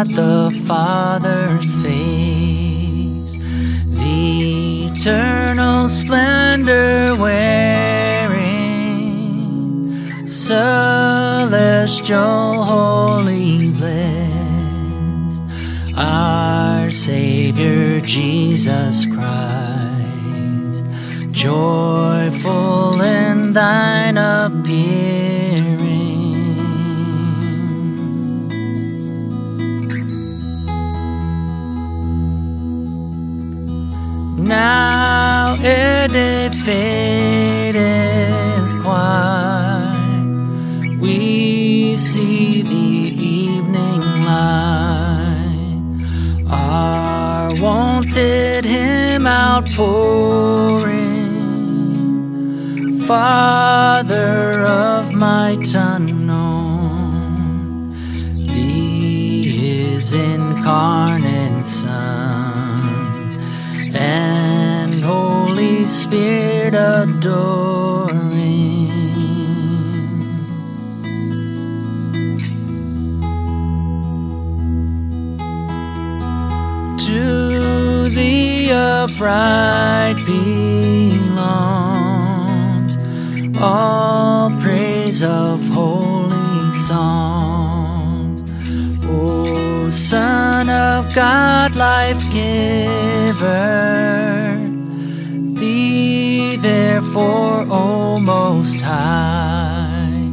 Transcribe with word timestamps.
God 0.00 0.16
the 0.16 0.48
Father's 0.66 1.74
face, 1.82 3.32
the 3.98 4.86
eternal 4.86 5.90
splendor 5.90 7.14
wearing, 7.16 8.56
celestial, 10.26 11.44
holy, 12.64 13.72
blessed, 13.72 15.42
our 15.98 16.90
Savior 16.90 18.00
Jesus 18.00 19.04
Christ 19.04 20.86
joyful 21.30 23.02
in 23.02 23.52
thine 23.52 24.16
appearing. 24.16 25.29
Now 34.50 35.56
it 35.60 36.52
fadeth 36.64 37.86
quite, 38.82 40.26
we 40.98 41.96
see 41.96 42.62
the 42.62 43.14
evening 43.46 44.02
light, 44.24 45.70
our 46.50 47.54
wonted 47.60 48.64
hymn 48.64 49.28
outpouring. 49.28 50.98
Father 53.06 54.66
of 54.66 55.12
might 55.12 55.72
unknown, 55.76 57.12
Thee 58.48 59.44
His 59.46 60.12
incarnate 60.12 61.29
Spirit 66.00 66.72
adoring. 66.72 67.30
To 77.06 78.08
the 78.08 78.72
upright 78.72 80.16
belongs 80.24 81.50
all 83.60 84.50
praise 84.62 85.22
of 85.22 85.68
holy 85.68 86.74
songs. 86.88 88.42
O 89.04 89.90
Son 89.90 90.70
of 90.70 91.14
God, 91.14 91.76
life 91.76 92.22
giver, 92.32 93.50
therefore, 96.60 97.66
O 97.70 98.18
Most 98.18 98.80
High, 98.80 100.30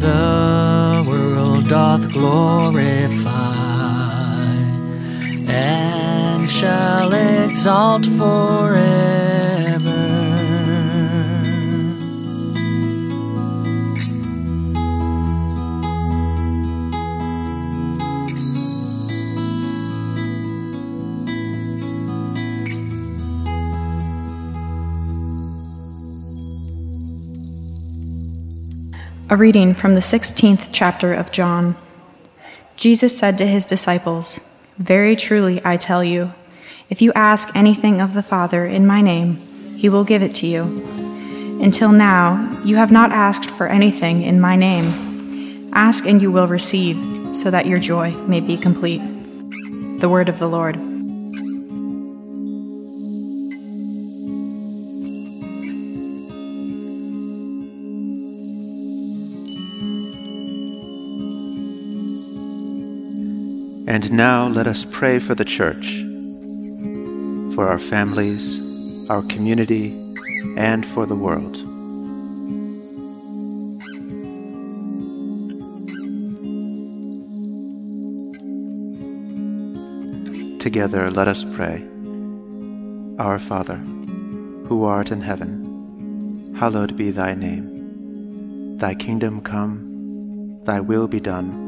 the 0.00 1.04
world 1.08 1.68
doth 1.68 2.12
glorify 2.12 3.28
and 5.48 6.50
shall 6.50 7.12
exalt 7.12 8.06
forever. 8.06 9.27
A 29.30 29.36
reading 29.36 29.74
from 29.74 29.92
the 29.92 30.00
16th 30.00 30.70
chapter 30.72 31.12
of 31.12 31.30
John. 31.30 31.76
Jesus 32.76 33.18
said 33.18 33.36
to 33.36 33.46
his 33.46 33.66
disciples, 33.66 34.40
Very 34.78 35.16
truly 35.16 35.60
I 35.66 35.76
tell 35.76 36.02
you, 36.02 36.32
if 36.88 37.02
you 37.02 37.12
ask 37.12 37.54
anything 37.54 38.00
of 38.00 38.14
the 38.14 38.22
Father 38.22 38.64
in 38.64 38.86
my 38.86 39.02
name, 39.02 39.36
he 39.76 39.90
will 39.90 40.02
give 40.02 40.22
it 40.22 40.34
to 40.36 40.46
you. 40.46 40.62
Until 41.60 41.92
now, 41.92 42.58
you 42.64 42.76
have 42.76 42.90
not 42.90 43.12
asked 43.12 43.50
for 43.50 43.66
anything 43.66 44.22
in 44.22 44.40
my 44.40 44.56
name. 44.56 45.68
Ask 45.74 46.06
and 46.06 46.22
you 46.22 46.32
will 46.32 46.48
receive, 46.48 46.96
so 47.36 47.50
that 47.50 47.66
your 47.66 47.78
joy 47.78 48.12
may 48.26 48.40
be 48.40 48.56
complete. 48.56 49.02
The 50.00 50.08
word 50.08 50.30
of 50.30 50.38
the 50.38 50.48
Lord. 50.48 50.87
And 63.88 64.12
now 64.12 64.46
let 64.46 64.66
us 64.66 64.84
pray 64.84 65.18
for 65.18 65.34
the 65.34 65.46
church, 65.46 66.04
for 67.54 67.66
our 67.66 67.78
families, 67.78 69.08
our 69.08 69.22
community, 69.22 69.92
and 70.58 70.84
for 70.84 71.06
the 71.06 71.14
world. 71.14 71.54
Together 80.60 81.10
let 81.10 81.26
us 81.26 81.46
pray. 81.54 81.82
Our 83.18 83.38
Father, 83.38 83.76
who 84.66 84.84
art 84.84 85.10
in 85.10 85.22
heaven, 85.22 86.54
hallowed 86.58 86.94
be 86.98 87.10
thy 87.10 87.32
name. 87.32 88.76
Thy 88.76 88.94
kingdom 88.94 89.40
come, 89.40 90.60
thy 90.64 90.78
will 90.78 91.08
be 91.08 91.20
done, 91.20 91.67